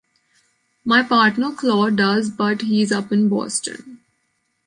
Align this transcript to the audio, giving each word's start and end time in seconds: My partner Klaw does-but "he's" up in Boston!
My 0.83 1.03
partner 1.03 1.51
Klaw 1.51 1.91
does-but 1.91 2.63
"he's" 2.63 2.91
up 2.91 3.11
in 3.11 3.29
Boston! 3.29 3.99